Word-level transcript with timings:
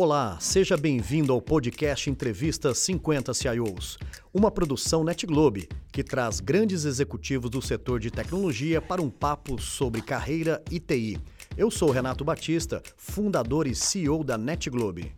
Olá, 0.00 0.38
seja 0.38 0.76
bem-vindo 0.76 1.32
ao 1.32 1.42
podcast 1.42 2.08
Entrevista 2.08 2.72
50 2.72 3.34
CIOs, 3.34 3.98
uma 4.32 4.48
produção 4.48 5.02
NetGlobe 5.02 5.68
que 5.90 6.04
traz 6.04 6.38
grandes 6.38 6.84
executivos 6.84 7.50
do 7.50 7.60
setor 7.60 7.98
de 7.98 8.08
tecnologia 8.08 8.80
para 8.80 9.02
um 9.02 9.10
papo 9.10 9.60
sobre 9.60 10.00
carreira 10.00 10.62
e 10.70 10.78
TI. 10.78 11.18
Eu 11.56 11.68
sou 11.68 11.90
Renato 11.90 12.24
Batista, 12.24 12.80
fundador 12.96 13.66
e 13.66 13.74
CEO 13.74 14.22
da 14.22 14.38
NetGlobe. 14.38 15.12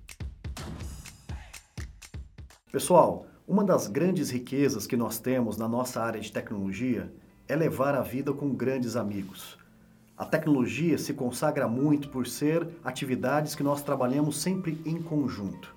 Pessoal, 2.73 3.27
uma 3.47 3.63
das 3.63 3.87
grandes 3.87 4.31
riquezas 4.31 4.87
que 4.87 4.97
nós 4.97 5.19
temos 5.19 5.59
na 5.59 5.69
nossa 5.69 6.01
área 6.01 6.23
de 6.23 6.33
tecnologia 6.33 7.13
é 7.47 7.55
levar 7.55 7.95
a 7.95 8.01
vida 8.01 8.33
com 8.33 8.55
grandes 8.55 8.97
amigos. 8.97 9.60
A 10.21 10.27
tecnologia 10.27 10.99
se 10.99 11.15
consagra 11.15 11.67
muito 11.67 12.11
por 12.11 12.27
ser 12.27 12.69
atividades 12.85 13.55
que 13.55 13.63
nós 13.63 13.81
trabalhamos 13.81 14.37
sempre 14.37 14.79
em 14.85 15.01
conjunto. 15.01 15.75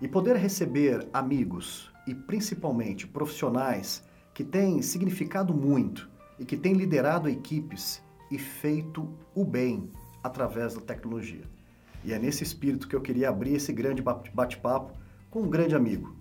E 0.00 0.08
poder 0.08 0.34
receber 0.34 1.06
amigos 1.12 1.88
e 2.04 2.12
principalmente 2.12 3.06
profissionais 3.06 4.02
que 4.34 4.42
têm 4.42 4.82
significado 4.82 5.54
muito 5.54 6.10
e 6.36 6.44
que 6.44 6.56
têm 6.56 6.72
liderado 6.72 7.28
equipes 7.28 8.02
e 8.28 8.40
feito 8.40 9.08
o 9.32 9.44
bem 9.44 9.88
através 10.20 10.74
da 10.74 10.80
tecnologia. 10.80 11.44
E 12.04 12.12
é 12.12 12.18
nesse 12.18 12.42
espírito 12.42 12.88
que 12.88 12.96
eu 12.96 13.00
queria 13.00 13.28
abrir 13.28 13.54
esse 13.54 13.72
grande 13.72 14.02
bate-papo 14.02 14.94
com 15.30 15.42
um 15.42 15.48
grande 15.48 15.76
amigo, 15.76 16.16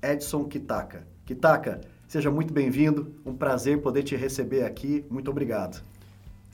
Edson 0.00 0.44
Kitaka. 0.44 1.04
Kitaka, 1.26 1.80
seja 2.06 2.30
muito 2.30 2.54
bem-vindo, 2.54 3.12
um 3.26 3.34
prazer 3.34 3.82
poder 3.82 4.04
te 4.04 4.14
receber 4.14 4.62
aqui, 4.62 5.04
muito 5.10 5.28
obrigado. 5.28 5.82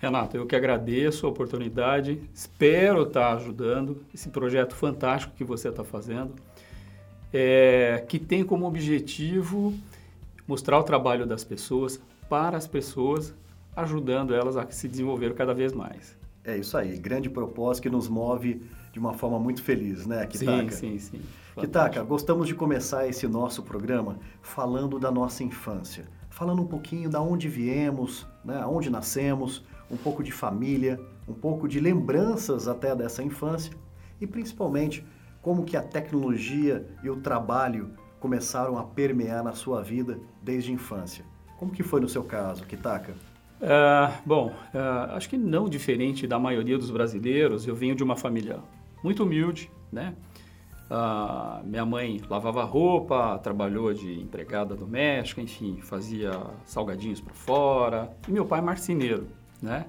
Renato, 0.05 0.37
eu 0.37 0.47
que 0.47 0.55
agradeço 0.55 1.27
a 1.27 1.31
oportunidade, 1.31 2.21
espero 2.35 3.05
estar 3.05 3.33
ajudando 3.37 4.03
esse 4.13 4.29
projeto 4.29 4.75
fantástico 4.75 5.35
que 5.35 5.43
você 5.43 5.71
está 5.71 5.83
fazendo, 5.83 6.35
é, 7.33 8.05
que 8.07 8.19
tem 8.19 8.45
como 8.45 8.67
objetivo 8.67 9.73
mostrar 10.47 10.79
o 10.79 10.83
trabalho 10.83 11.25
das 11.25 11.43
pessoas 11.43 11.99
para 12.29 12.55
as 12.55 12.67
pessoas, 12.67 13.35
ajudando 13.75 14.35
elas 14.35 14.59
a 14.59 14.71
se 14.71 14.87
desenvolver 14.87 15.35
cada 15.35 15.55
vez 15.55 15.73
mais. 15.73 16.15
É 16.45 16.55
isso 16.55 16.77
aí, 16.77 16.99
grande 16.99 17.31
propósito 17.31 17.85
que 17.85 17.91
nos 17.91 18.07
move 18.07 18.63
de 18.93 18.99
uma 18.99 19.15
forma 19.15 19.39
muito 19.39 19.63
feliz, 19.63 20.05
né, 20.05 20.27
Kitaka? 20.27 20.71
Sim, 20.71 20.99
sim, 20.99 21.19
sim. 21.19 21.21
Kitaka, 21.59 22.03
gostamos 22.03 22.47
de 22.47 22.55
começar 22.55 23.09
esse 23.09 23.27
nosso 23.27 23.63
programa 23.63 24.19
falando 24.43 24.99
da 24.99 25.11
nossa 25.11 25.43
infância, 25.43 26.05
falando 26.29 26.61
um 26.61 26.67
pouquinho 26.67 27.09
da 27.09 27.23
onde 27.23 27.49
viemos, 27.49 28.27
né, 28.45 28.67
onde 28.67 28.91
nascemos, 28.91 29.65
um 29.91 29.97
pouco 29.97 30.23
de 30.23 30.33
família, 30.33 31.01
um 31.29 31.35
pouco 31.35 31.69
de 31.69 31.81
lembranças 31.81 32.69
até 32.69 32.95
dessa 32.95 33.23
infância 33.23 33.73
e 34.21 34.27
principalmente 34.27 35.05
como 35.43 35.65
que 35.65 35.77
a 35.77 35.83
tecnologia 35.83 36.87
e 37.03 37.11
o 37.11 37.17
trabalho 37.17 37.91
começaram 38.19 38.79
a 38.79 38.85
permear 38.85 39.45
na 39.45 39.53
sua 39.53 39.83
vida 39.83 40.19
desde 40.43 40.71
a 40.71 40.75
infância. 40.75 41.25
Como 41.59 41.71
que 41.71 41.83
foi 41.83 42.01
no 42.01 42.09
seu 42.09 42.25
caso, 42.25 42.65
Kitaka? 42.65 43.13
Uh, 43.61 44.13
bom, 44.25 44.49
uh, 44.49 45.15
acho 45.15 45.29
que 45.29 45.37
não 45.37 45.69
diferente 45.69 46.27
da 46.27 46.39
maioria 46.39 46.77
dos 46.77 46.91
brasileiros, 46.91 47.67
eu 47.67 47.75
venho 47.75 47.95
de 47.95 48.03
uma 48.03 48.17
família 48.17 48.59
muito 49.03 49.23
humilde, 49.23 49.71
né? 49.93 50.15
Uh, 50.91 51.67
minha 51.67 51.85
mãe 51.85 52.21
lavava 52.29 52.63
roupa, 52.65 53.39
trabalhou 53.39 53.93
de 53.95 54.21
empregada 54.21 54.75
doméstica, 54.75 55.41
enfim, 55.41 55.79
fazia 55.81 56.33
salgadinhos 56.65 57.21
para 57.21 57.35
fora. 57.35 58.17
E 58.29 58.33
meu 58.33 58.45
pai 58.45 58.61
marceneiro 58.61 59.27
né? 59.65 59.87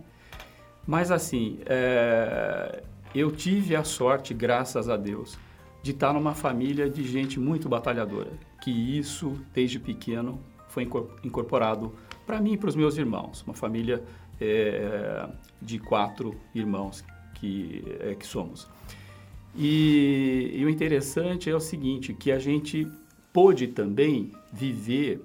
Mas 0.87 1.11
assim, 1.11 1.59
é, 1.65 2.83
eu 3.13 3.31
tive 3.31 3.75
a 3.75 3.83
sorte, 3.83 4.33
graças 4.33 4.89
a 4.89 4.97
Deus, 4.97 5.37
de 5.83 5.91
estar 5.91 6.13
numa 6.13 6.33
família 6.33 6.89
de 6.89 7.03
gente 7.03 7.39
muito 7.39 7.69
batalhadora, 7.69 8.31
que 8.63 8.71
isso, 8.71 9.39
desde 9.53 9.79
pequeno, 9.79 10.39
foi 10.69 10.89
incorporado 11.23 11.93
para 12.25 12.41
mim 12.41 12.53
e 12.53 12.57
para 12.57 12.69
os 12.69 12.75
meus 12.75 12.97
irmãos. 12.97 13.43
Uma 13.43 13.53
família 13.53 14.03
é, 14.41 15.27
de 15.61 15.79
quatro 15.79 16.35
irmãos 16.53 17.03
que, 17.35 17.83
é, 17.99 18.15
que 18.15 18.25
somos. 18.25 18.67
E, 19.55 20.51
e, 20.53 20.65
o 20.65 20.69
interessante 20.69 21.49
é 21.49 21.55
o 21.55 21.59
seguinte, 21.59 22.13
que 22.13 22.31
a 22.31 22.39
gente 22.39 22.87
pôde 23.31 23.67
também 23.67 24.31
viver 24.51 25.21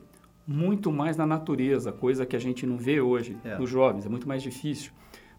muito 0.47 0.91
mais 0.91 1.17
na 1.17 1.27
natureza, 1.27 1.93
coisa 1.93 2.27
que 2.27 2.35
a 2.35 2.39
gente 2.39 2.67
não 2.67 2.77
vê 2.77 3.01
hoje 3.01 3.37
é. 3.45 3.59
nos 3.59 3.71
jovens, 3.71 4.07
é 4.07 4.09
muito 4.09 4.27
mais 4.27 4.43
difícil. 4.43 4.93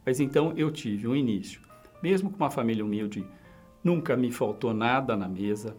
Mas 0.05 0.19
então 0.19 0.53
eu 0.55 0.71
tive 0.71 1.07
um 1.07 1.15
início. 1.15 1.61
Mesmo 2.01 2.29
com 2.29 2.37
uma 2.37 2.49
família 2.49 2.83
humilde, 2.83 3.25
nunca 3.83 4.15
me 4.15 4.31
faltou 4.31 4.73
nada 4.73 5.15
na 5.15 5.27
mesa. 5.27 5.75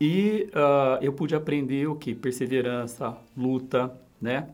E 0.00 0.48
uh, 0.54 1.02
eu 1.02 1.12
pude 1.12 1.34
aprender 1.34 1.86
o 1.86 1.94
que? 1.94 2.14
Perseverança, 2.14 3.16
luta, 3.36 3.92
né? 4.20 4.48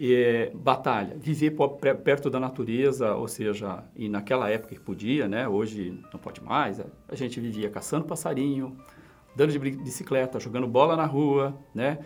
E, 0.00 0.52
batalha, 0.54 1.16
viver 1.18 1.56
perto 2.04 2.30
da 2.30 2.38
natureza, 2.38 3.14
ou 3.14 3.26
seja, 3.26 3.82
e 3.96 4.08
naquela 4.08 4.48
época 4.48 4.76
que 4.76 4.80
podia, 4.80 5.26
né? 5.26 5.48
Hoje 5.48 5.98
não 6.12 6.20
pode 6.20 6.40
mais. 6.40 6.80
A 7.08 7.16
gente 7.16 7.40
vivia 7.40 7.68
caçando 7.68 8.04
passarinho, 8.04 8.76
andando 9.34 9.50
de 9.50 9.58
bicicleta, 9.58 10.38
jogando 10.38 10.68
bola 10.68 10.96
na 10.96 11.04
rua, 11.04 11.58
né? 11.74 11.98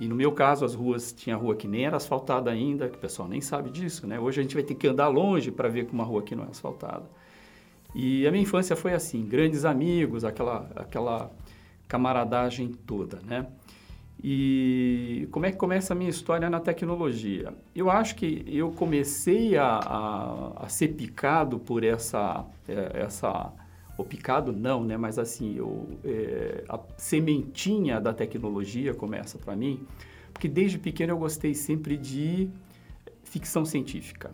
E 0.00 0.08
no 0.08 0.14
meu 0.14 0.32
caso, 0.32 0.64
as 0.64 0.74
ruas, 0.74 1.12
tinha 1.12 1.36
rua 1.36 1.54
que 1.54 1.68
nem 1.68 1.86
era 1.86 1.96
asfaltada 1.96 2.50
ainda, 2.50 2.88
que 2.88 2.96
o 2.96 3.00
pessoal 3.00 3.28
nem 3.28 3.40
sabe 3.40 3.70
disso, 3.70 4.06
né? 4.06 4.18
Hoje 4.18 4.40
a 4.40 4.42
gente 4.42 4.54
vai 4.54 4.64
ter 4.64 4.74
que 4.74 4.88
andar 4.88 5.08
longe 5.08 5.50
para 5.50 5.68
ver 5.68 5.86
que 5.86 5.92
uma 5.92 6.04
rua 6.04 6.20
aqui 6.20 6.34
não 6.34 6.44
é 6.44 6.48
asfaltada. 6.48 7.04
E 7.94 8.26
a 8.26 8.30
minha 8.32 8.42
infância 8.42 8.74
foi 8.74 8.92
assim, 8.92 9.24
grandes 9.24 9.64
amigos, 9.64 10.24
aquela, 10.24 10.68
aquela 10.74 11.30
camaradagem 11.86 12.72
toda, 12.86 13.20
né? 13.24 13.46
E 14.22 15.28
como 15.30 15.46
é 15.46 15.52
que 15.52 15.58
começa 15.58 15.92
a 15.92 15.96
minha 15.96 16.10
história 16.10 16.48
na 16.48 16.58
tecnologia? 16.58 17.52
Eu 17.74 17.90
acho 17.90 18.16
que 18.16 18.44
eu 18.48 18.72
comecei 18.72 19.56
a, 19.56 19.66
a, 19.66 20.64
a 20.64 20.68
ser 20.68 20.88
picado 20.88 21.58
por 21.58 21.84
essa, 21.84 22.44
é, 22.66 23.02
essa 23.02 23.52
o 23.96 24.04
picado 24.04 24.52
não, 24.52 24.84
né? 24.84 24.96
Mas 24.96 25.18
assim, 25.18 25.56
eu, 25.56 25.88
é, 26.04 26.64
a 26.68 26.78
sementinha 26.96 28.00
da 28.00 28.12
tecnologia 28.12 28.94
começa 28.94 29.38
para 29.38 29.54
mim, 29.54 29.86
porque 30.32 30.48
desde 30.48 30.78
pequeno 30.78 31.12
eu 31.12 31.18
gostei 31.18 31.54
sempre 31.54 31.96
de 31.96 32.50
ficção 33.22 33.64
científica. 33.64 34.30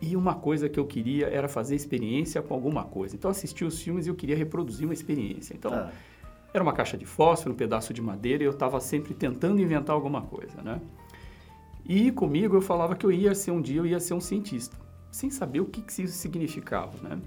E 0.00 0.14
uma 0.14 0.34
coisa 0.34 0.68
que 0.68 0.78
eu 0.78 0.86
queria 0.86 1.26
era 1.26 1.48
fazer 1.48 1.74
experiência 1.74 2.40
com 2.40 2.54
alguma 2.54 2.84
coisa. 2.84 3.16
Então, 3.16 3.30
assisti 3.30 3.64
os 3.64 3.82
filmes 3.82 4.06
e 4.06 4.10
eu 4.10 4.14
queria 4.14 4.36
reproduzir 4.36 4.86
uma 4.86 4.94
experiência. 4.94 5.54
Então, 5.54 5.72
ah. 5.72 5.90
era 6.54 6.62
uma 6.62 6.72
caixa 6.72 6.96
de 6.96 7.04
fósforo, 7.04 7.52
um 7.52 7.56
pedaço 7.56 7.92
de 7.92 8.00
madeira, 8.00 8.44
e 8.44 8.46
eu 8.46 8.52
estava 8.52 8.78
sempre 8.78 9.12
tentando 9.12 9.60
inventar 9.60 9.94
alguma 9.94 10.22
coisa, 10.22 10.62
né? 10.62 10.80
E 11.84 12.12
comigo 12.12 12.54
eu 12.54 12.60
falava 12.60 12.94
que 12.94 13.04
eu 13.04 13.10
ia 13.10 13.34
ser 13.34 13.50
um 13.50 13.60
dia, 13.60 13.80
eu 13.80 13.86
ia 13.86 13.98
ser 13.98 14.14
um 14.14 14.20
cientista, 14.20 14.76
sem 15.10 15.30
saber 15.30 15.60
o 15.60 15.64
que, 15.64 15.80
que 15.80 16.02
isso 16.02 16.12
significava, 16.12 16.92
né? 17.02 17.18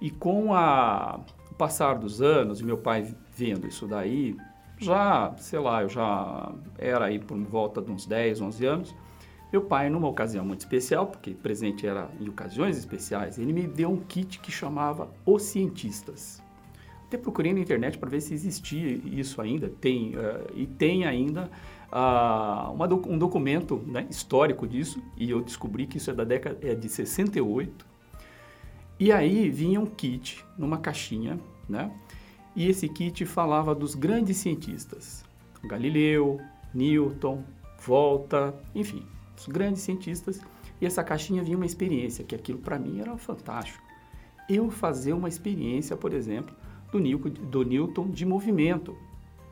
E 0.00 0.10
com 0.10 0.54
a, 0.54 1.20
o 1.50 1.54
passar 1.54 1.94
dos 1.98 2.22
anos, 2.22 2.62
meu 2.62 2.78
pai 2.78 3.14
vendo 3.34 3.66
isso 3.66 3.86
daí, 3.86 4.36
já, 4.78 5.34
sei 5.38 5.58
lá, 5.58 5.82
eu 5.82 5.88
já 5.88 6.52
era 6.78 7.06
aí 7.06 7.18
por 7.18 7.36
volta 7.38 7.82
de 7.82 7.90
uns 7.90 8.06
10, 8.06 8.40
11 8.40 8.66
anos, 8.66 8.94
meu 9.50 9.62
pai, 9.62 9.88
numa 9.88 10.06
ocasião 10.06 10.44
muito 10.44 10.60
especial, 10.60 11.06
porque 11.06 11.30
presente 11.32 11.86
era 11.86 12.10
em 12.20 12.28
ocasiões 12.28 12.76
especiais, 12.76 13.38
ele 13.38 13.52
me 13.52 13.66
deu 13.66 13.90
um 13.90 13.96
kit 13.96 14.38
que 14.40 14.52
chamava 14.52 15.08
Os 15.24 15.42
Cientistas. 15.42 16.42
Até 17.06 17.16
procurei 17.16 17.54
na 17.54 17.60
internet 17.60 17.96
para 17.96 18.10
ver 18.10 18.20
se 18.20 18.34
existia 18.34 19.00
isso 19.06 19.40
ainda, 19.40 19.70
tem, 19.80 20.14
uh, 20.16 20.46
e 20.54 20.66
tem 20.66 21.06
ainda 21.06 21.50
uh, 21.90 22.70
uma, 22.70 22.86
um 23.08 23.16
documento 23.16 23.82
né, 23.86 24.06
histórico 24.10 24.66
disso, 24.68 25.02
e 25.16 25.30
eu 25.30 25.40
descobri 25.40 25.86
que 25.86 25.96
isso 25.96 26.10
é 26.10 26.14
da 26.14 26.24
década 26.24 26.58
é 26.62 26.74
de 26.74 26.86
68, 26.86 27.86
e 28.98 29.12
aí 29.12 29.48
vinha 29.48 29.80
um 29.80 29.86
kit 29.86 30.44
numa 30.56 30.78
caixinha, 30.78 31.38
né? 31.68 31.90
E 32.56 32.68
esse 32.68 32.88
kit 32.88 33.24
falava 33.24 33.74
dos 33.74 33.94
grandes 33.94 34.38
cientistas, 34.38 35.24
Galileu, 35.64 36.40
Newton, 36.74 37.44
Volta, 37.80 38.54
enfim, 38.74 39.06
os 39.36 39.46
grandes 39.46 39.82
cientistas. 39.82 40.40
E 40.80 40.86
essa 40.86 41.04
caixinha 41.04 41.42
vinha 41.44 41.56
uma 41.56 41.66
experiência, 41.66 42.24
que 42.24 42.34
aquilo 42.34 42.58
para 42.58 42.78
mim 42.78 43.00
era 43.00 43.16
fantástico. 43.16 43.82
Eu 44.48 44.70
fazer 44.70 45.12
uma 45.12 45.28
experiência, 45.28 45.96
por 45.96 46.12
exemplo, 46.12 46.54
do 46.90 46.98
do 47.28 47.62
Newton 47.62 48.10
de 48.10 48.26
movimento. 48.26 48.96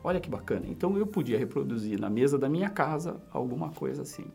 Olha 0.03 0.19
que 0.19 0.29
bacana. 0.29 0.65
Então 0.67 0.97
eu 0.97 1.07
podia 1.07 1.37
reproduzir 1.37 1.99
na 1.99 2.09
mesa 2.09 2.37
da 2.37 2.49
minha 2.49 2.69
casa 2.69 3.21
alguma 3.31 3.69
coisa 3.69 4.01
assim. 4.01 4.25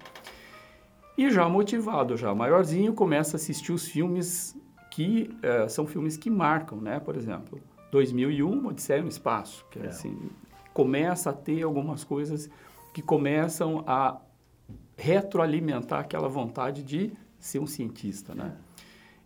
E 1.16 1.31
já 1.31 1.48
motivado, 1.48 2.16
já 2.16 2.34
maiorzinho, 2.34 2.94
começa 2.94 3.36
a 3.36 3.38
assistir 3.38 3.72
os 3.72 3.86
filmes 3.86 4.56
que 4.92 5.34
uh, 5.38 5.70
são 5.70 5.86
filmes 5.86 6.18
que 6.18 6.28
marcam, 6.28 6.78
né? 6.78 7.00
Por 7.00 7.16
exemplo, 7.16 7.58
2001, 7.90 8.66
Odisseia 8.66 9.00
no 9.00 9.08
Espaço, 9.08 9.64
que 9.70 9.78
é. 9.78 9.86
assim, 9.86 10.14
começa 10.74 11.30
a 11.30 11.32
ter 11.32 11.62
algumas 11.62 12.04
coisas 12.04 12.50
que 12.92 13.00
começam 13.00 13.82
a 13.86 14.20
retroalimentar 14.94 16.00
aquela 16.00 16.28
vontade 16.28 16.82
de 16.82 17.10
ser 17.38 17.58
um 17.58 17.66
cientista, 17.66 18.34
né? 18.34 18.54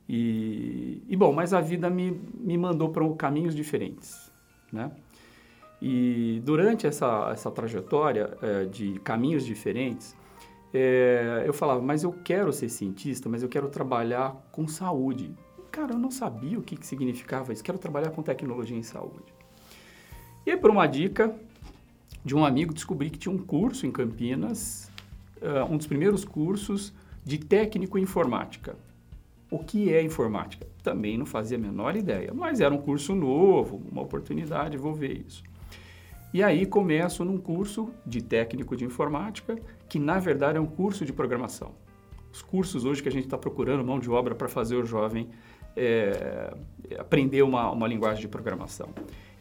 E, 0.09 1.03
e 1.09 1.17
bom, 1.17 1.33
mas 1.33 1.53
a 1.53 1.61
vida 1.61 1.91
me, 1.91 2.13
me 2.13 2.57
mandou 2.57 2.91
para 2.91 3.05
caminhos 3.15 3.53
diferentes, 3.53 4.31
né? 4.73 4.93
E 5.83 6.41
durante 6.45 6.87
essa, 6.87 7.31
essa 7.33 7.51
trajetória 7.51 8.39
é, 8.41 8.67
de 8.67 9.01
caminhos 9.01 9.45
diferentes, 9.45 10.17
é, 10.73 11.43
eu 11.45 11.53
falava, 11.53 11.83
mas 11.83 12.05
eu 12.05 12.13
quero 12.13 12.53
ser 12.53 12.69
cientista, 12.69 13.29
mas 13.29 13.43
eu 13.43 13.49
quero 13.49 13.69
trabalhar 13.69 14.49
com 14.53 14.69
saúde. 14.69 15.35
Cara, 15.77 15.93
eu 15.93 15.99
não 15.99 16.11
sabia 16.11 16.59
o 16.59 16.63
que, 16.63 16.75
que 16.75 16.87
significava 16.87 17.53
isso. 17.53 17.63
Quero 17.63 17.77
trabalhar 17.77 18.09
com 18.09 18.23
tecnologia 18.23 18.75
em 18.75 18.83
saúde. 18.83 19.31
E 20.47 20.57
por 20.57 20.71
uma 20.71 20.87
dica 20.87 21.37
de 22.25 22.35
um 22.35 22.47
amigo, 22.47 22.73
descobri 22.73 23.11
que 23.11 23.19
tinha 23.19 23.35
um 23.35 23.37
curso 23.37 23.87
em 23.87 23.93
Campinas, 23.93 24.91
uh, 25.37 25.71
um 25.71 25.77
dos 25.77 25.87
primeiros 25.87 26.25
cursos 26.25 26.95
de 27.23 27.37
técnico 27.37 27.99
em 27.99 28.03
informática. 28.05 28.75
O 29.51 29.59
que 29.59 29.93
é 29.93 30.03
informática? 30.03 30.67
Também 30.83 31.19
não 31.19 31.27
fazia 31.27 31.59
a 31.59 31.61
menor 31.61 31.95
ideia, 31.95 32.33
mas 32.33 32.63
era 32.63 32.75
um 32.75 32.79
curso 32.79 33.15
novo, 33.15 33.83
uma 33.93 34.01
oportunidade, 34.01 34.79
vou 34.79 34.95
ver 34.95 35.27
isso. 35.27 35.43
E 36.33 36.43
aí 36.43 36.65
começo 36.65 37.23
num 37.23 37.37
curso 37.37 37.91
de 38.07 38.23
técnico 38.23 38.75
de 38.75 38.87
informática, 38.87 39.59
que 39.91 39.99
na 39.99 40.19
verdade 40.19 40.57
é 40.57 40.61
um 40.61 40.67
curso 40.67 41.05
de 41.05 41.13
programação. 41.13 41.73
Os 42.33 42.41
cursos 42.41 42.87
hoje 42.87 43.03
que 43.03 43.09
a 43.11 43.13
gente 43.13 43.25
está 43.25 43.37
procurando 43.37 43.85
mão 43.85 43.99
de 43.99 44.11
obra 44.11 44.35
para 44.35 44.49
fazer 44.49 44.77
o 44.77 44.85
jovem 44.87 45.29
é, 45.77 46.55
aprender 46.99 47.43
uma, 47.43 47.71
uma 47.71 47.87
linguagem 47.87 48.21
de 48.21 48.29
programação. 48.29 48.89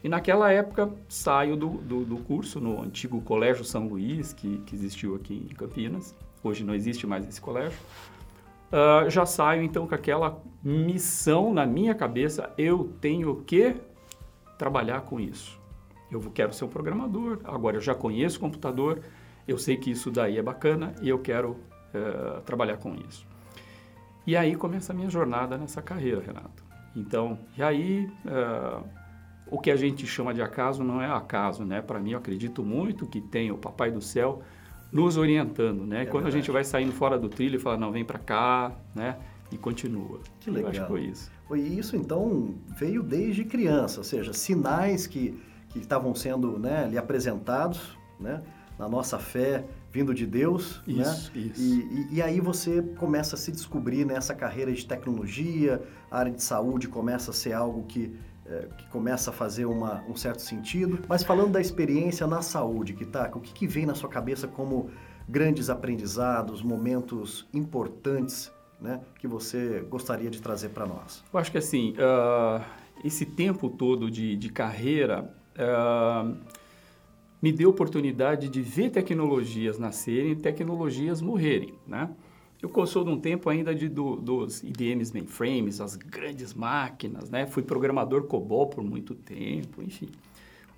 E 0.03 0.09
naquela 0.09 0.51
época 0.51 0.91
saio 1.09 1.55
do, 1.55 1.69
do, 1.69 2.05
do, 2.05 2.17
curso 2.17 2.59
no 2.59 2.81
antigo 2.81 3.21
Colégio 3.21 3.63
São 3.63 3.87
Luís, 3.87 4.33
que, 4.33 4.59
que 4.59 4.75
existiu 4.75 5.15
aqui 5.15 5.47
em 5.49 5.55
Campinas. 5.55 6.13
Hoje 6.43 6.63
não 6.63 6.75
existe 6.75 7.07
mais 7.07 7.27
esse 7.27 7.41
colégio. 7.41 7.79
Uh, 8.71 9.09
já 9.09 9.25
saio 9.25 9.63
então 9.63 9.87
com 9.87 9.95
aquela 9.95 10.39
missão 10.63 11.53
na 11.53 11.65
minha 11.65 11.95
cabeça: 11.95 12.51
eu 12.57 12.91
tenho 13.01 13.43
que 13.43 13.75
trabalhar 14.57 15.01
com 15.01 15.19
isso 15.19 15.59
eu 16.11 16.31
quero 16.31 16.53
ser 16.53 16.65
um 16.65 16.69
programador, 16.69 17.39
agora 17.43 17.77
eu 17.77 17.81
já 17.81 17.93
conheço 17.93 18.39
computador, 18.39 19.01
eu 19.47 19.57
sei 19.57 19.77
que 19.77 19.91
isso 19.91 20.11
daí 20.11 20.37
é 20.37 20.41
bacana 20.41 20.93
e 21.01 21.09
eu 21.09 21.19
quero 21.19 21.57
é, 21.93 22.39
trabalhar 22.41 22.77
com 22.77 22.95
isso. 22.95 23.27
E 24.25 24.35
aí 24.35 24.55
começa 24.55 24.91
a 24.91 24.95
minha 24.95 25.09
jornada 25.09 25.57
nessa 25.57 25.81
carreira, 25.81 26.21
Renato. 26.21 26.63
Então, 26.95 27.37
e 27.57 27.63
aí 27.63 28.09
é, 28.25 28.83
o 29.47 29.59
que 29.59 29.69
a 29.69 29.75
gente 29.75 30.07
chama 30.07 30.33
de 30.33 30.41
acaso 30.41 30.83
não 30.83 31.01
é 31.01 31.07
acaso, 31.07 31.63
né? 31.63 31.81
Para 31.81 31.99
mim, 31.99 32.11
eu 32.11 32.17
acredito 32.17 32.63
muito 32.63 33.05
que 33.05 33.21
tem 33.21 33.51
o 33.51 33.57
Papai 33.57 33.91
do 33.91 34.01
Céu 34.01 34.41
nos 34.91 35.17
orientando, 35.17 35.85
né? 35.85 36.03
É 36.03 36.05
Quando 36.05 36.23
verdade. 36.23 36.37
a 36.37 36.39
gente 36.39 36.51
vai 36.51 36.63
saindo 36.63 36.93
fora 36.93 37.19
do 37.19 37.27
trilho 37.27 37.57
e 37.57 37.59
fala, 37.59 37.77
não, 37.77 37.91
vem 37.91 38.05
para 38.05 38.19
cá, 38.19 38.71
né? 38.93 39.17
E 39.51 39.57
continua. 39.57 40.21
Que 40.39 40.49
legal. 40.49 40.63
Eu 40.63 40.69
acho 40.69 40.81
que 40.81 40.87
foi 40.87 41.01
isso. 41.01 41.31
Foi 41.47 41.59
isso, 41.59 41.95
então, 41.95 42.55
veio 42.77 43.03
desde 43.03 43.43
criança, 43.43 43.99
ou 43.99 44.03
seja, 44.03 44.33
sinais 44.33 45.05
que 45.05 45.39
que 45.75 45.79
estavam 45.79 46.15
sendo 46.15 46.57
né, 46.57 46.87
lhe 46.89 46.97
apresentados, 46.97 47.97
né, 48.17 48.41
na 48.79 48.87
nossa 48.87 49.19
fé, 49.19 49.65
vindo 49.95 50.13
de 50.13 50.25
Deus. 50.25 50.81
Né? 50.85 51.01
Isso, 51.03 51.31
né? 51.33 51.41
isso. 51.41 51.61
E, 51.61 52.07
e, 52.11 52.15
e, 52.15 52.21
aí 52.21 52.41
você 52.41 52.81
começa 52.97 53.37
a 53.37 53.39
se 53.39 53.49
descobrir 53.49 54.03
nessa 54.03 54.35
carreira 54.35 54.73
de 54.73 54.85
tecnologia, 54.85 55.81
a 56.11 56.19
área 56.19 56.31
de 56.33 56.43
saúde 56.43 56.89
começa 56.89 57.31
a 57.31 57.33
ser 57.33 57.53
algo 57.53 57.83
que, 57.83 58.13
é, 58.45 58.67
que 58.77 58.89
começa 58.89 59.29
a 59.29 59.33
fazer 59.33 59.65
uma, 59.65 60.03
um 60.09 60.15
certo 60.15 60.41
sentido. 60.41 60.99
Mas 61.07 61.23
falando 61.23 61.53
da 61.53 61.61
experiência 61.61 62.27
na 62.27 62.41
saúde, 62.41 62.93
que 62.93 63.05
tá, 63.05 63.31
o 63.33 63.39
que, 63.39 63.53
que 63.53 63.65
vem 63.65 63.85
na 63.85 63.95
sua 63.95 64.09
cabeça 64.09 64.49
como 64.49 64.89
grandes 65.29 65.69
aprendizados, 65.69 66.61
momentos 66.61 67.47
importantes 67.53 68.51
né, 68.81 68.99
que 69.17 69.29
você 69.29 69.79
gostaria 69.89 70.29
de 70.29 70.41
trazer 70.41 70.69
para 70.69 70.85
nós? 70.85 71.23
Eu 71.31 71.39
acho 71.39 71.49
que 71.49 71.57
assim, 71.57 71.91
uh, 71.91 72.61
esse 73.01 73.25
tempo 73.25 73.69
todo 73.69 74.11
de, 74.11 74.35
de 74.35 74.49
carreira, 74.49 75.33
uh, 75.55 76.35
me 77.45 77.51
deu 77.51 77.69
oportunidade 77.69 78.49
de 78.49 78.59
ver 78.59 78.89
tecnologias 78.89 79.77
nascerem 79.77 80.31
e 80.31 80.35
tecnologias 80.35 81.21
morrerem, 81.21 81.75
né? 81.85 82.09
Eu 82.59 82.87
sou 82.87 83.03
de 83.03 83.11
um 83.11 83.19
tempo 83.19 83.47
ainda 83.51 83.75
de, 83.75 83.87
do, 83.87 84.15
dos 84.15 84.63
IDMs 84.63 85.13
mainframes, 85.13 85.79
as 85.79 85.95
grandes 85.95 86.55
máquinas, 86.55 87.29
né? 87.29 87.45
Fui 87.45 87.61
programador 87.61 88.23
COBOL 88.23 88.65
por 88.65 88.83
muito 88.83 89.13
tempo, 89.13 89.83
enfim. 89.83 90.09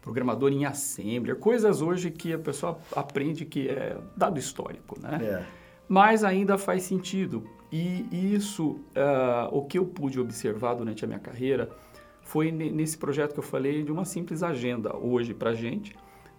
Programador 0.01 0.51
em 0.51 0.65
Assembler, 0.65 1.37
coisas 1.37 1.81
hoje 1.81 2.11
que 2.11 2.33
a 2.33 2.37
pessoa 2.37 2.77
aprende 2.93 3.45
que 3.45 3.69
é 3.69 3.97
dado 4.17 4.37
histórico, 4.37 4.99
né? 4.99 5.19
É. 5.23 5.45
Mas 5.87 6.25
ainda 6.25 6.57
faz 6.57 6.83
sentido. 6.83 7.45
E 7.71 8.05
isso, 8.11 8.71
uh, 8.71 9.47
o 9.53 9.63
que 9.63 9.77
eu 9.79 9.85
pude 9.85 10.19
observar 10.19 10.73
durante 10.73 11.05
a 11.05 11.07
minha 11.07 11.19
carreira, 11.19 11.69
foi 12.23 12.51
nesse 12.51 12.97
projeto 12.97 13.31
que 13.31 13.39
eu 13.39 13.43
falei 13.43 13.83
de 13.83 13.91
uma 13.93 14.03
simples 14.03 14.43
agenda 14.43 14.97
hoje 14.97 15.33
para 15.33 15.51
a 15.51 15.53
gente, 15.53 15.95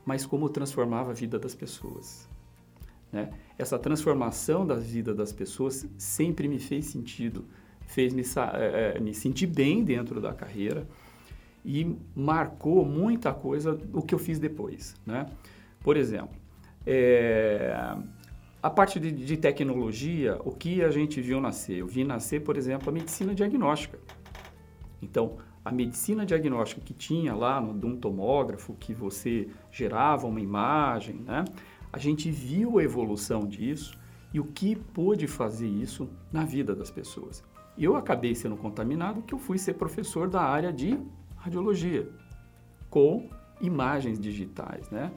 mas 0.08 0.24
como 0.24 0.48
transformava 0.48 1.10
a 1.10 1.12
vida 1.12 1.38
das 1.38 1.54
pessoas. 1.54 2.26
Né? 3.12 3.30
Essa 3.58 3.78
transformação 3.78 4.66
da 4.66 4.74
vida 4.74 5.14
das 5.14 5.34
pessoas 5.34 5.86
sempre 5.98 6.48
me 6.48 6.58
fez 6.58 6.86
sentido, 6.86 7.44
fez 7.82 8.14
me, 8.14 8.22
é, 8.54 8.98
me 9.00 9.12
sentir 9.12 9.46
bem 9.48 9.84
dentro 9.84 10.18
da 10.18 10.32
carreira 10.32 10.88
e 11.62 11.94
marcou 12.16 12.86
muita 12.86 13.34
coisa 13.34 13.78
o 13.92 14.00
que 14.00 14.14
eu 14.14 14.18
fiz 14.18 14.38
depois. 14.38 14.96
Né? 15.04 15.26
Por 15.82 15.94
exemplo, 15.94 16.34
é, 16.86 17.94
a 18.62 18.70
parte 18.70 18.98
de, 18.98 19.12
de 19.12 19.36
tecnologia, 19.36 20.40
o 20.42 20.52
que 20.52 20.82
a 20.82 20.90
gente 20.90 21.20
viu 21.20 21.38
nascer? 21.38 21.80
Eu 21.80 21.86
vi 21.86 22.02
nascer, 22.02 22.40
por 22.40 22.56
exemplo, 22.56 22.88
a 22.88 22.92
medicina 22.92 23.34
diagnóstica. 23.34 23.98
Então, 25.02 25.36
a 25.68 25.70
medicina 25.70 26.24
diagnóstica 26.24 26.80
que 26.80 26.94
tinha 26.94 27.34
lá 27.34 27.60
no, 27.60 27.78
de 27.78 27.84
um 27.84 27.94
tomógrafo, 27.94 28.74
que 28.80 28.94
você 28.94 29.50
gerava 29.70 30.26
uma 30.26 30.40
imagem, 30.40 31.16
né? 31.16 31.44
A 31.92 31.98
gente 31.98 32.30
viu 32.30 32.78
a 32.78 32.82
evolução 32.82 33.46
disso 33.46 33.98
e 34.32 34.40
o 34.40 34.44
que 34.44 34.74
pôde 34.74 35.26
fazer 35.26 35.68
isso 35.68 36.08
na 36.32 36.42
vida 36.42 36.74
das 36.74 36.90
pessoas. 36.90 37.44
Eu 37.76 37.96
acabei 37.96 38.34
sendo 38.34 38.56
contaminado 38.56 39.20
que 39.20 39.34
eu 39.34 39.38
fui 39.38 39.58
ser 39.58 39.74
professor 39.74 40.26
da 40.26 40.40
área 40.40 40.72
de 40.72 40.98
radiologia, 41.36 42.08
com 42.88 43.28
imagens 43.60 44.18
digitais, 44.18 44.88
né? 44.88 45.12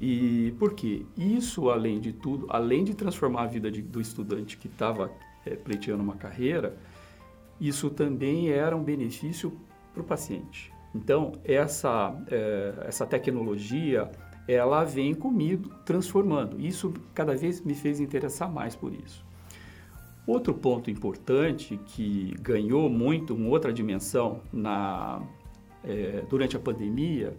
E 0.00 0.54
por 0.60 0.74
quê? 0.74 1.04
Isso, 1.16 1.70
além 1.70 1.98
de 2.00 2.12
tudo, 2.12 2.46
além 2.48 2.84
de 2.84 2.94
transformar 2.94 3.42
a 3.42 3.46
vida 3.46 3.68
de, 3.68 3.82
do 3.82 4.00
estudante 4.00 4.56
que 4.56 4.68
estava 4.68 5.10
é, 5.44 5.56
pleiteando 5.56 6.04
uma 6.04 6.14
carreira, 6.14 6.78
isso 7.60 7.90
também 7.90 8.48
era 8.48 8.76
um 8.76 8.82
benefício 8.82 9.52
para 9.92 10.02
o 10.02 10.04
paciente. 10.04 10.72
Então, 10.94 11.32
essa, 11.44 12.14
é, 12.30 12.84
essa 12.86 13.06
tecnologia, 13.06 14.10
ela 14.46 14.84
vem 14.84 15.14
comigo 15.14 15.70
transformando. 15.84 16.60
Isso 16.60 16.92
cada 17.14 17.34
vez 17.34 17.60
me 17.60 17.74
fez 17.74 18.00
interessar 18.00 18.50
mais 18.52 18.76
por 18.76 18.92
isso. 18.92 19.24
Outro 20.26 20.54
ponto 20.54 20.90
importante 20.90 21.80
que 21.86 22.34
ganhou 22.40 22.88
muito 22.88 23.34
uma 23.34 23.48
outra 23.48 23.72
dimensão 23.72 24.40
na, 24.52 25.20
é, 25.82 26.24
durante 26.28 26.56
a 26.56 26.60
pandemia 26.60 27.36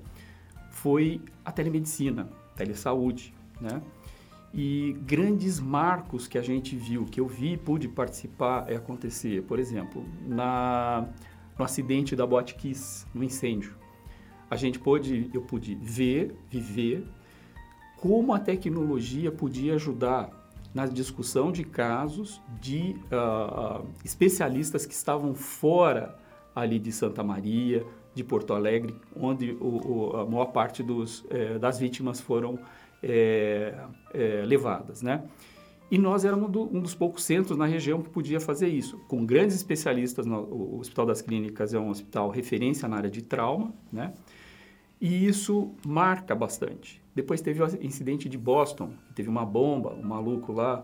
foi 0.69 1.21
a 1.45 1.51
telemedicina, 1.51 2.29
telesaúde, 2.55 3.33
né? 3.61 3.81
E 4.53 4.95
grandes 5.01 5.59
marcos 5.59 6.27
que 6.27 6.37
a 6.37 6.41
gente 6.41 6.75
viu, 6.75 7.05
que 7.05 7.19
eu 7.19 7.27
vi 7.27 7.53
e 7.53 7.57
pude 7.57 7.87
participar 7.87 8.69
é 8.69 8.75
acontecer. 8.75 9.41
Por 9.43 9.57
exemplo, 9.57 10.05
na 10.27 11.07
no 11.57 11.65
acidente 11.65 12.15
da 12.15 12.25
Botkiss, 12.25 13.07
no 13.13 13.23
incêndio. 13.23 13.75
A 14.49 14.55
gente 14.55 14.79
pôde, 14.79 15.29
eu 15.33 15.41
pude 15.41 15.75
ver, 15.75 16.35
viver 16.49 17.07
como 17.97 18.33
a 18.33 18.39
tecnologia 18.39 19.31
podia 19.31 19.75
ajudar 19.75 20.29
na 20.73 20.85
discussão 20.85 21.51
de 21.51 21.63
casos 21.63 22.41
de 22.59 22.95
uh, 23.05 23.87
especialistas 24.03 24.85
que 24.85 24.93
estavam 24.93 25.33
fora 25.33 26.17
ali 26.55 26.79
de 26.79 26.91
Santa 26.91 27.23
Maria, 27.23 27.85
de 28.13 28.23
Porto 28.23 28.53
Alegre, 28.53 28.95
onde 29.15 29.51
o, 29.59 30.11
o, 30.13 30.17
a 30.17 30.25
maior 30.25 30.47
parte 30.47 30.83
dos, 30.83 31.25
eh, 31.29 31.57
das 31.57 31.79
vítimas 31.79 32.21
foram 32.21 32.59
eh, 33.01 33.73
eh, 34.13 34.43
levadas, 34.45 35.01
né? 35.01 35.23
E 35.93 35.97
nós 35.99 36.25
éramos 36.25 36.49
do, 36.49 36.63
um 36.75 36.79
dos 36.79 36.95
poucos 36.95 37.23
centros 37.23 37.55
na 37.55 37.67
região 37.67 38.01
que 38.01 38.09
podia 38.09 38.39
fazer 38.39 38.67
isso, 38.67 38.97
com 39.07 39.23
grandes 39.23 39.55
especialistas. 39.55 40.25
No, 40.25 40.39
o 40.39 40.79
Hospital 40.79 41.05
das 41.05 41.21
Clínicas 41.21 41.71
é 41.71 41.77
um 41.77 41.91
hospital 41.91 42.31
referência 42.31 42.87
na 42.87 42.97
área 42.97 43.11
de 43.11 43.21
trauma, 43.21 43.71
né? 43.91 44.11
E 44.99 45.27
isso 45.27 45.69
marca 45.85 46.33
bastante. 46.33 46.99
Depois 47.13 47.41
teve 47.41 47.61
o 47.61 47.67
incidente 47.85 48.27
de 48.27 48.39
Boston, 48.39 48.89
teve 49.13 49.29
uma 49.29 49.45
bomba, 49.45 49.93
um 49.93 50.01
maluco 50.01 50.51
lá. 50.51 50.83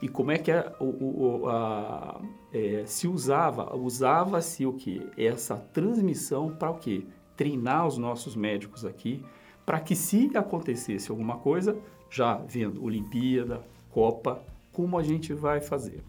E 0.00 0.06
como 0.06 0.30
é 0.30 0.38
que 0.38 0.52
é, 0.52 0.72
o, 0.78 0.84
o, 0.84 1.48
a, 1.48 2.20
é, 2.52 2.84
se 2.86 3.08
usava? 3.08 3.74
Usava-se 3.74 4.64
o 4.64 4.72
que? 4.72 5.04
Essa 5.16 5.56
transmissão 5.56 6.54
para 6.54 6.70
o 6.70 6.78
quê? 6.78 7.04
Treinar 7.36 7.88
os 7.88 7.98
nossos 7.98 8.36
médicos 8.36 8.84
aqui, 8.84 9.20
para 9.66 9.80
que 9.80 9.96
se 9.96 10.30
acontecesse 10.36 11.10
alguma 11.10 11.38
coisa, 11.38 11.76
já 12.08 12.36
vendo 12.36 12.84
Olimpíada, 12.84 13.66
Copa, 13.98 14.40
como 14.72 14.96
a 14.96 15.02
gente 15.02 15.34
vai 15.34 15.60
fazer. 15.60 16.04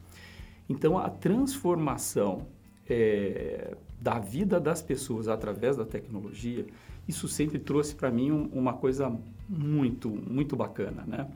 Então, 0.69 0.95
a 0.95 1.09
transformação 1.09 2.45
é, 2.87 3.75
da 3.99 4.19
vida 4.19 4.59
das 4.59 4.79
pessoas 4.79 5.27
através 5.27 5.75
da 5.75 5.83
tecnologia, 5.83 6.67
isso 7.07 7.27
sempre 7.27 7.57
trouxe 7.57 7.95
para 7.95 8.11
mim 8.11 8.29
um, 8.29 8.43
uma 8.53 8.73
coisa 8.73 9.11
muito, 9.49 10.07
muito 10.07 10.55
bacana, 10.55 11.03
né? 11.07 11.27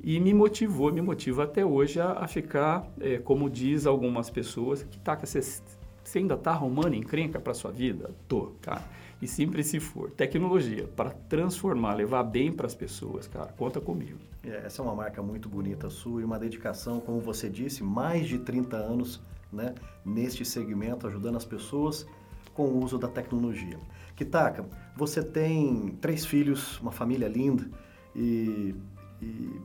E 0.00 0.20
me 0.20 0.32
motivou, 0.32 0.92
me 0.92 1.00
motiva 1.00 1.42
até 1.42 1.66
hoje 1.66 2.00
a, 2.00 2.12
a 2.12 2.28
ficar, 2.28 2.88
é, 3.00 3.18
como 3.18 3.50
diz 3.50 3.84
algumas 3.84 4.30
pessoas, 4.30 4.84
que 4.84 5.00
tá, 5.00 5.16
você, 5.16 5.40
você 5.40 6.18
ainda 6.20 6.34
está 6.34 6.52
arrumando 6.52 6.94
encrenca 6.94 7.40
para 7.40 7.54
sua 7.54 7.72
vida? 7.72 8.08
Tô, 8.28 8.52
cara. 8.60 8.84
E 9.22 9.28
sempre 9.28 9.62
se 9.62 9.78
for. 9.78 10.10
Tecnologia, 10.10 10.88
para 10.96 11.10
transformar, 11.10 11.94
levar 11.94 12.24
bem 12.24 12.52
para 12.52 12.66
as 12.66 12.74
pessoas, 12.74 13.28
cara, 13.28 13.52
conta 13.52 13.80
comigo. 13.80 14.18
É, 14.42 14.66
essa 14.66 14.82
é 14.82 14.84
uma 14.84 14.96
marca 14.96 15.22
muito 15.22 15.48
bonita 15.48 15.88
sua 15.88 16.20
e 16.20 16.24
uma 16.24 16.40
dedicação, 16.40 16.98
como 16.98 17.20
você 17.20 17.48
disse, 17.48 17.84
mais 17.84 18.26
de 18.26 18.40
30 18.40 18.76
anos 18.76 19.22
né, 19.52 19.76
neste 20.04 20.44
segmento, 20.44 21.06
ajudando 21.06 21.36
as 21.36 21.44
pessoas 21.44 22.04
com 22.52 22.64
o 22.64 22.82
uso 22.82 22.98
da 22.98 23.06
tecnologia. 23.06 23.78
Kitaka, 24.16 24.66
você 24.96 25.22
tem 25.22 25.96
três 26.00 26.26
filhos, 26.26 26.80
uma 26.80 26.90
família 26.90 27.28
linda 27.28 27.70
e, 28.16 28.74
e, 29.20 29.60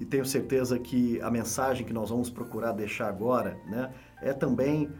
e 0.00 0.04
tenho 0.04 0.26
certeza 0.26 0.78
que 0.78 1.18
a 1.22 1.30
mensagem 1.30 1.86
que 1.86 1.94
nós 1.94 2.10
vamos 2.10 2.28
procurar 2.28 2.72
deixar 2.72 3.08
agora 3.08 3.56
né, 3.66 3.90
é 4.20 4.34
também 4.34 4.90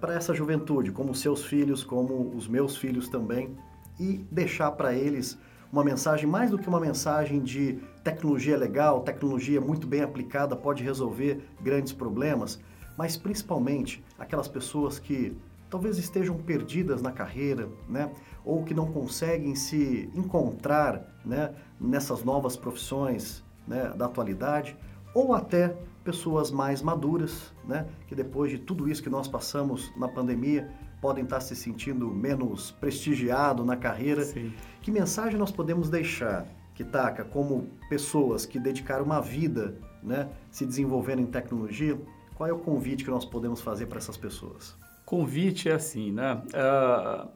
para 0.00 0.14
essa 0.14 0.34
juventude, 0.34 0.92
como 0.92 1.14
seus 1.14 1.44
filhos, 1.44 1.84
como 1.84 2.34
os 2.36 2.48
meus 2.48 2.76
filhos 2.76 3.08
também, 3.08 3.56
e 3.98 4.24
deixar 4.30 4.70
para 4.72 4.94
eles 4.94 5.38
uma 5.72 5.82
mensagem, 5.82 6.28
mais 6.28 6.50
do 6.50 6.58
que 6.58 6.68
uma 6.68 6.80
mensagem 6.80 7.40
de 7.40 7.78
tecnologia 8.04 8.56
legal, 8.56 9.00
tecnologia 9.00 9.60
muito 9.60 9.86
bem 9.86 10.02
aplicada 10.02 10.54
pode 10.54 10.82
resolver 10.82 11.42
grandes 11.62 11.92
problemas, 11.92 12.60
mas 12.96 13.16
principalmente 13.16 14.04
aquelas 14.18 14.48
pessoas 14.48 14.98
que 14.98 15.34
talvez 15.70 15.96
estejam 15.96 16.36
perdidas 16.36 17.00
na 17.00 17.10
carreira, 17.10 17.70
né? 17.88 18.12
Ou 18.44 18.62
que 18.62 18.74
não 18.74 18.92
conseguem 18.92 19.54
se 19.54 20.10
encontrar, 20.14 21.02
né? 21.24 21.54
Nessas 21.80 22.22
novas 22.22 22.54
profissões, 22.54 23.42
né? 23.66 23.94
Da 23.96 24.04
atualidade, 24.04 24.76
ou 25.14 25.34
até 25.34 25.76
pessoas 26.04 26.50
mais 26.50 26.82
maduras, 26.82 27.52
né? 27.64 27.86
Que 28.06 28.14
depois 28.14 28.50
de 28.50 28.58
tudo 28.58 28.88
isso 28.88 29.02
que 29.02 29.10
nós 29.10 29.28
passamos 29.28 29.92
na 29.96 30.08
pandemia 30.08 30.70
podem 31.00 31.24
estar 31.24 31.40
se 31.40 31.56
sentindo 31.56 32.08
menos 32.08 32.70
prestigiado 32.72 33.64
na 33.64 33.76
carreira. 33.76 34.24
Sim. 34.24 34.52
Que 34.80 34.90
mensagem 34.90 35.38
nós 35.38 35.50
podemos 35.50 35.88
deixar, 35.88 36.46
Kitaka, 36.74 37.24
como 37.24 37.68
pessoas 37.88 38.46
que 38.46 38.58
dedicaram 38.58 39.04
uma 39.04 39.20
vida, 39.20 39.76
né? 40.02 40.28
Se 40.50 40.64
desenvolvendo 40.64 41.20
em 41.20 41.26
tecnologia? 41.26 42.00
Qual 42.34 42.48
é 42.48 42.52
o 42.52 42.58
convite 42.58 43.04
que 43.04 43.10
nós 43.10 43.24
podemos 43.24 43.60
fazer 43.60 43.86
para 43.86 43.98
essas 43.98 44.16
pessoas? 44.16 44.76
Convite 45.04 45.68
é 45.68 45.72
assim, 45.72 46.10
né? 46.12 46.42
Uh, 46.54 47.28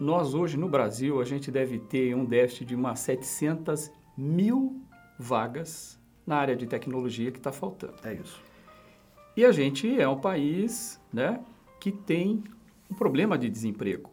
nós 0.00 0.34
hoje 0.34 0.56
no 0.56 0.68
Brasil, 0.68 1.20
a 1.20 1.24
gente 1.24 1.50
deve 1.50 1.78
ter 1.78 2.14
um 2.14 2.24
déficit 2.24 2.64
de 2.64 2.74
umas 2.74 2.98
700 3.00 3.90
mil 4.16 4.82
vagas 5.18 6.01
na 6.26 6.36
área 6.36 6.56
de 6.56 6.66
tecnologia 6.66 7.30
que 7.30 7.38
está 7.38 7.52
faltando. 7.52 7.94
É 8.04 8.14
isso. 8.14 8.40
E 9.36 9.44
a 9.44 9.52
gente 9.52 10.00
é 10.00 10.06
um 10.06 10.18
país 10.18 11.00
né, 11.12 11.40
que 11.80 11.90
tem 11.90 12.44
um 12.90 12.94
problema 12.94 13.38
de 13.38 13.48
desemprego. 13.48 14.10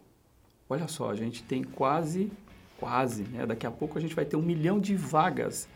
Olha 0.69 0.87
só, 0.87 1.09
a 1.09 1.15
gente 1.15 1.43
tem 1.43 1.63
quase, 1.63 2.31
quase, 2.79 3.23
né, 3.23 3.45
daqui 3.45 3.65
a 3.65 3.71
pouco 3.71 3.97
a 3.97 4.01
gente 4.01 4.15
vai 4.15 4.25
ter 4.25 4.35
um 4.35 4.41
milhão 4.41 4.79
de 4.79 4.95
vagas 4.95 5.67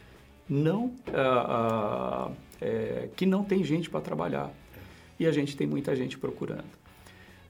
não, 0.47 0.85
uh, 0.85 2.29
uh, 2.29 2.35
é, 2.61 3.09
que 3.15 3.25
não 3.25 3.43
tem 3.43 3.63
gente 3.63 3.89
para 3.89 4.01
trabalhar. 4.01 4.51
E 5.19 5.25
a 5.25 5.31
gente 5.31 5.55
tem 5.55 5.67
muita 5.67 5.95
gente 5.95 6.17
procurando. 6.17 6.82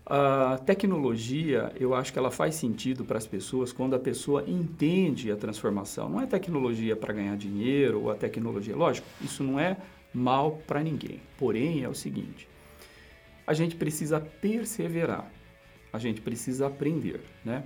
A 0.05 0.57
tecnologia, 0.65 1.72
eu 1.79 1.95
acho 1.95 2.12
que 2.12 2.19
ela 2.19 2.29
faz 2.29 2.55
sentido 2.55 3.05
para 3.05 3.17
as 3.17 3.25
pessoas 3.25 3.72
quando 3.72 3.95
a 3.95 4.00
pessoa 4.00 4.43
entende 4.45 5.31
a 5.31 5.38
transformação. 5.38 6.10
Não 6.10 6.19
é 6.19 6.25
tecnologia 6.25 6.93
para 6.93 7.13
ganhar 7.13 7.38
dinheiro 7.38 8.01
ou 8.01 8.12
a 8.12 8.15
tecnologia, 8.15 8.75
lógico, 8.75 9.07
isso 9.22 9.43
não 9.43 9.57
é 9.57 9.77
mal 10.13 10.60
para 10.67 10.83
ninguém. 10.83 11.22
Porém, 11.38 11.83
é 11.83 11.89
o 11.89 11.95
seguinte: 11.95 12.50
a 13.48 13.53
gente 13.53 13.77
precisa 13.77 14.19
perseverar, 14.19 15.31
a 15.93 15.98
gente 15.98 16.19
precisa 16.19 16.67
aprender, 16.67 17.22
né? 17.45 17.63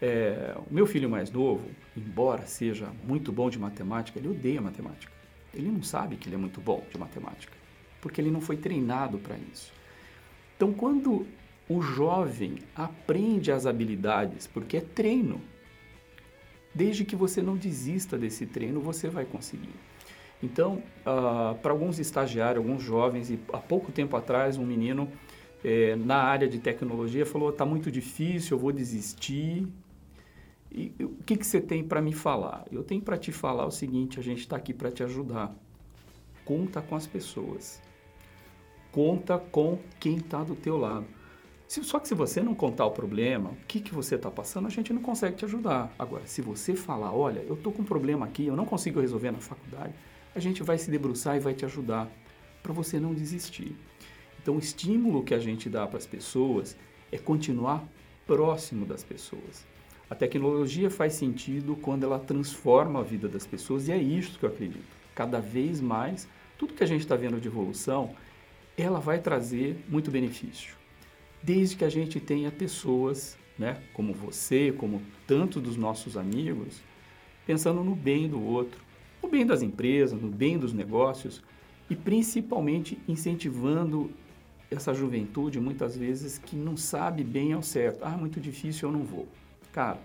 É, 0.00 0.56
o 0.70 0.74
meu 0.74 0.86
filho 0.86 1.08
mais 1.08 1.30
novo, 1.30 1.68
embora 1.96 2.46
seja 2.46 2.88
muito 3.04 3.32
bom 3.32 3.48
de 3.50 3.58
matemática, 3.58 4.18
ele 4.18 4.28
odeia 4.28 4.60
matemática. 4.60 5.12
Ele 5.54 5.70
não 5.70 5.82
sabe 5.82 6.16
que 6.16 6.28
ele 6.28 6.36
é 6.36 6.38
muito 6.38 6.60
bom 6.60 6.84
de 6.90 6.98
matemática, 6.98 7.52
porque 8.00 8.20
ele 8.20 8.30
não 8.30 8.40
foi 8.40 8.56
treinado 8.56 9.18
para 9.18 9.36
isso. 9.52 9.72
Então, 10.56 10.72
quando 10.72 11.26
o 11.68 11.82
jovem 11.82 12.58
aprende 12.74 13.52
as 13.52 13.66
habilidades, 13.66 14.46
porque 14.46 14.78
é 14.78 14.80
treino, 14.80 15.40
desde 16.74 17.04
que 17.04 17.14
você 17.14 17.42
não 17.42 17.56
desista 17.56 18.16
desse 18.16 18.46
treino, 18.46 18.80
você 18.80 19.08
vai 19.08 19.24
conseguir. 19.24 19.74
Então, 20.42 20.82
uh, 21.00 21.54
para 21.56 21.72
alguns 21.72 21.98
estagiários, 21.98 22.64
alguns 22.64 22.82
jovens, 22.82 23.30
e 23.30 23.38
há 23.52 23.58
pouco 23.58 23.90
tempo 23.90 24.16
atrás, 24.16 24.56
um 24.56 24.64
menino 24.64 25.10
eh, 25.64 25.96
na 25.96 26.18
área 26.18 26.48
de 26.48 26.58
tecnologia 26.58 27.26
falou: 27.26 27.50
está 27.50 27.64
muito 27.64 27.90
difícil, 27.90 28.56
eu 28.56 28.60
vou 28.60 28.72
desistir. 28.72 29.66
E 30.70 30.94
o 31.00 31.22
que, 31.24 31.36
que 31.36 31.46
você 31.46 31.60
tem 31.60 31.82
para 31.82 32.00
me 32.00 32.12
falar? 32.12 32.64
Eu 32.70 32.84
tenho 32.84 33.02
para 33.02 33.16
te 33.16 33.32
falar 33.32 33.66
o 33.66 33.70
seguinte: 33.70 34.20
a 34.20 34.22
gente 34.22 34.40
está 34.40 34.56
aqui 34.56 34.72
para 34.72 34.90
te 34.90 35.02
ajudar. 35.02 35.54
Conta 36.44 36.80
com 36.80 36.94
as 36.94 37.06
pessoas. 37.06 37.82
Conta 38.92 39.38
com 39.38 39.78
quem 39.98 40.16
está 40.16 40.44
do 40.44 40.54
teu 40.54 40.78
lado. 40.78 41.17
Se, 41.68 41.84
só 41.84 42.00
que 42.00 42.08
se 42.08 42.14
você 42.14 42.42
não 42.42 42.54
contar 42.54 42.86
o 42.86 42.90
problema, 42.90 43.50
o 43.50 43.56
que, 43.68 43.78
que 43.78 43.94
você 43.94 44.14
está 44.14 44.30
passando, 44.30 44.66
a 44.66 44.70
gente 44.70 44.90
não 44.90 45.02
consegue 45.02 45.36
te 45.36 45.44
ajudar. 45.44 45.94
Agora, 45.98 46.26
se 46.26 46.40
você 46.40 46.74
falar, 46.74 47.12
olha, 47.12 47.40
eu 47.40 47.52
estou 47.52 47.70
com 47.70 47.82
um 47.82 47.84
problema 47.84 48.24
aqui, 48.24 48.46
eu 48.46 48.56
não 48.56 48.64
consigo 48.64 49.00
resolver 49.00 49.30
na 49.30 49.38
faculdade, 49.38 49.92
a 50.34 50.40
gente 50.40 50.62
vai 50.62 50.78
se 50.78 50.90
debruçar 50.90 51.36
e 51.36 51.40
vai 51.40 51.52
te 51.52 51.66
ajudar 51.66 52.10
para 52.62 52.72
você 52.72 52.98
não 52.98 53.12
desistir. 53.12 53.76
Então, 54.40 54.56
o 54.56 54.58
estímulo 54.58 55.22
que 55.22 55.34
a 55.34 55.38
gente 55.38 55.68
dá 55.68 55.86
para 55.86 55.98
as 55.98 56.06
pessoas 56.06 56.74
é 57.12 57.18
continuar 57.18 57.86
próximo 58.26 58.86
das 58.86 59.04
pessoas. 59.04 59.66
A 60.08 60.14
tecnologia 60.14 60.88
faz 60.88 61.12
sentido 61.12 61.76
quando 61.76 62.04
ela 62.04 62.18
transforma 62.18 63.00
a 63.00 63.02
vida 63.02 63.28
das 63.28 63.46
pessoas 63.46 63.88
e 63.88 63.92
é 63.92 63.98
isso 63.98 64.38
que 64.38 64.46
eu 64.46 64.48
acredito. 64.48 64.96
Cada 65.14 65.38
vez 65.38 65.82
mais, 65.82 66.26
tudo 66.56 66.72
que 66.72 66.82
a 66.82 66.86
gente 66.86 67.02
está 67.02 67.14
vendo 67.14 67.38
de 67.38 67.46
evolução, 67.46 68.14
ela 68.74 69.00
vai 69.00 69.18
trazer 69.18 69.76
muito 69.86 70.10
benefício. 70.10 70.78
Desde 71.42 71.76
que 71.76 71.84
a 71.84 71.88
gente 71.88 72.20
tenha 72.20 72.50
pessoas, 72.50 73.38
né, 73.58 73.82
como 73.92 74.12
você, 74.12 74.72
como 74.72 75.02
tantos 75.26 75.62
dos 75.62 75.76
nossos 75.76 76.16
amigos, 76.16 76.80
pensando 77.46 77.82
no 77.82 77.94
bem 77.94 78.28
do 78.28 78.42
outro, 78.42 78.80
no 79.22 79.28
bem 79.28 79.46
das 79.46 79.62
empresas, 79.62 80.20
no 80.20 80.28
bem 80.28 80.58
dos 80.58 80.72
negócios 80.72 81.42
e 81.88 81.96
principalmente 81.96 82.98
incentivando 83.08 84.10
essa 84.70 84.92
juventude 84.92 85.58
muitas 85.58 85.96
vezes 85.96 86.38
que 86.38 86.54
não 86.54 86.76
sabe 86.76 87.24
bem 87.24 87.52
ao 87.52 87.62
certo. 87.62 88.00
Ah, 88.02 88.10
muito 88.10 88.40
difícil, 88.40 88.88
eu 88.88 88.92
não 88.92 89.02
vou. 89.02 89.26
Cara, 89.72 89.98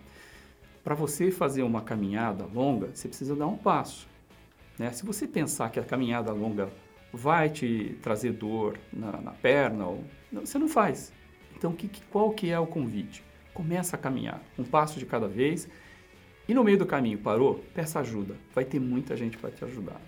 para 0.84 0.96
você 0.96 1.32
fazer 1.32 1.64
uma 1.64 1.82
caminhada 1.82 2.46
longa, 2.46 2.90
você 2.94 3.08
precisa 3.08 3.36
dar 3.36 3.48
um 3.48 3.58
passo. 3.58 4.08
Né? 4.78 4.92
Se 4.92 5.06
você 5.06 5.28
pensar 5.28 5.70
que 5.70 5.80
a 5.80 5.84
caminhada 5.84 6.32
longa 6.32 6.70
vai 7.12 7.50
te 7.50 7.98
trazer 8.02 8.32
dor 8.34 8.78
na, 8.92 9.12
na 9.22 9.32
perna, 9.32 9.86
ou, 9.86 10.04
não, 10.32 10.46
você 10.46 10.58
não 10.58 10.68
faz. 10.68 11.14
Então, 11.64 11.72
que, 11.72 11.90
qual 12.12 12.32
que 12.32 12.52
é 12.52 12.60
o 12.60 12.68
convite? 12.68 13.24
Começa 13.54 13.96
a 13.96 14.00
caminhar, 14.00 14.44
um 14.60 14.66
passo 14.66 15.00
de 15.00 15.06
cada 15.06 15.30
vez. 15.30 15.70
E 16.46 16.54
no 16.54 16.62
meio 16.62 16.78
do 16.78 16.86
caminho 16.86 17.18
parou, 17.18 17.64
peça 17.74 18.02
ajuda. 18.02 18.36
Vai 18.54 18.66
ter 18.66 18.82
muita 18.82 19.16
gente 19.16 19.38
para 19.38 19.50
te 19.50 19.64
ajudar. 19.64 20.02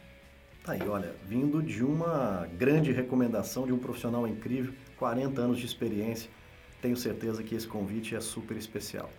Tá 0.66 0.74
aí, 0.74 0.82
olha, 0.86 1.16
vindo 1.26 1.64
de 1.64 1.82
uma 1.82 2.46
grande 2.58 2.92
recomendação 2.92 3.66
de 3.66 3.72
um 3.72 3.78
profissional 3.78 4.28
incrível, 4.28 4.74
40 4.98 5.40
anos 5.40 5.58
de 5.58 5.66
experiência, 5.66 6.30
tenho 6.82 6.98
certeza 6.98 7.42
que 7.42 7.56
esse 7.56 7.68
convite 7.68 8.18
é 8.18 8.20
super 8.20 8.58
especial. 8.58 9.10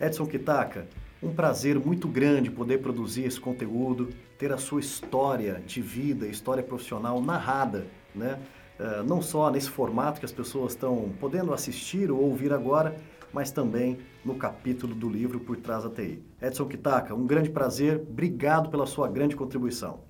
Edson 0.00 0.26
Kitaka, 0.26 0.88
um 1.22 1.32
prazer 1.32 1.78
muito 1.78 2.08
grande 2.08 2.50
poder 2.50 2.78
produzir 2.78 3.22
esse 3.26 3.38
conteúdo, 3.38 4.08
ter 4.36 4.50
a 4.52 4.58
sua 4.58 4.80
história 4.80 5.62
de 5.64 5.80
vida, 5.80 6.26
história 6.26 6.64
profissional 6.64 7.22
narrada, 7.22 7.86
né? 8.12 8.40
Uh, 8.78 9.02
não 9.04 9.22
só 9.22 9.50
nesse 9.50 9.70
formato 9.70 10.20
que 10.20 10.26
as 10.26 10.32
pessoas 10.32 10.72
estão 10.72 11.10
podendo 11.18 11.54
assistir 11.54 12.10
ou 12.10 12.20
ouvir 12.20 12.52
agora, 12.52 12.96
mas 13.32 13.50
também 13.50 13.98
no 14.24 14.34
capítulo 14.34 14.94
do 14.94 15.08
livro 15.08 15.40
Por 15.40 15.56
Trás 15.56 15.84
da 15.84 15.90
TI. 15.90 16.22
Edson 16.40 16.66
Kitaka, 16.66 17.14
um 17.14 17.26
grande 17.26 17.50
prazer, 17.50 17.96
obrigado 17.96 18.70
pela 18.70 18.86
sua 18.86 19.08
grande 19.08 19.34
contribuição. 19.34 20.00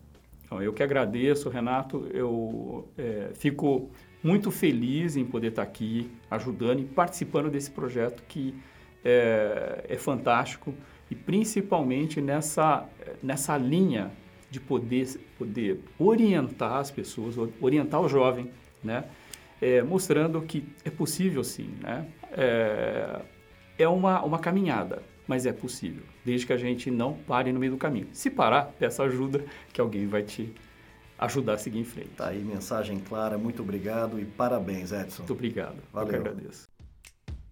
Eu 0.51 0.73
que 0.73 0.83
agradeço, 0.83 1.49
Renato, 1.49 2.07
eu 2.13 2.89
é, 2.97 3.31
fico 3.35 3.91
muito 4.23 4.51
feliz 4.51 5.17
em 5.17 5.25
poder 5.25 5.49
estar 5.49 5.63
aqui 5.63 6.11
ajudando 6.31 6.81
e 6.81 6.85
participando 6.85 7.51
desse 7.51 7.71
projeto 7.71 8.23
que 8.29 8.55
é, 9.05 9.85
é 9.89 9.97
fantástico 9.97 10.75
e 11.11 11.15
principalmente 11.15 12.21
nessa, 12.21 12.89
nessa 13.23 13.57
linha 13.57 14.11
de 14.51 14.61
poder, 14.61 15.07
poder 15.39 15.81
orientar 15.99 16.77
as 16.77 16.91
pessoas, 16.91 17.37
orientar 17.61 18.01
o 18.01 18.09
jovem 18.09 18.51
né? 18.87 19.05
É, 19.61 19.83
mostrando 19.83 20.41
que 20.43 20.67
é 20.85 20.91
possível 20.91 21.43
sim, 21.43 21.75
né? 21.81 22.07
É, 22.33 23.21
é 23.79 23.89
uma, 23.89 24.23
uma 24.23 24.39
caminhada, 24.39 25.03
mas 25.27 25.47
é 25.47 25.53
possível, 25.53 26.03
desde 26.25 26.47
que 26.47 26.53
a 26.53 26.57
gente 26.57 26.91
não 26.91 27.15
pare 27.15 27.53
no 27.53 27.59
meio 27.59 27.73
do 27.73 27.79
caminho. 27.79 28.09
Se 28.13 28.31
parar, 28.31 28.67
peça 28.79 29.03
ajuda, 29.03 29.45
que 29.73 29.81
alguém 29.81 30.07
vai 30.07 30.23
te 30.23 30.55
ajudar 31.19 31.55
a 31.55 31.59
seguir 31.59 31.79
em 31.79 31.85
frente. 31.85 32.11
Tá 32.11 32.29
aí, 32.29 32.43
mensagem 32.43 32.99
clara, 32.99 33.39
muito 33.39 33.63
obrigado 33.63 34.21
e 34.21 34.25
parabéns, 34.25 34.93
Edson. 34.93 35.23
Muito 35.23 35.33
obrigado. 35.33 35.77
Valeu. 35.93 36.15
Eu 36.15 36.23
que 36.23 36.29
agradeço. 36.29 36.76